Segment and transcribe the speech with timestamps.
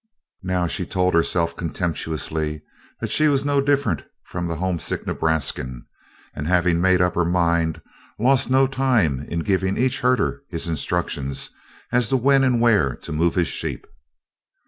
[0.41, 2.63] Now she told herself contemptuously
[3.01, 5.83] that she was no different from the homesick Nebraskan,
[6.33, 7.83] and, having made up her mind,
[8.17, 11.51] lost no time in giving each herder his instructions
[11.91, 13.85] as to when and where to move his sheep.